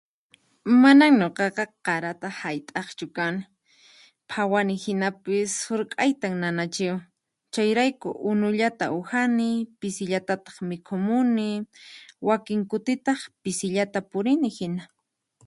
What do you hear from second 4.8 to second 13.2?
hinapis surq'aytan nanachiwan, chayrayku unullata uhani, pisillatataq mikhumuni, wakin kutitaq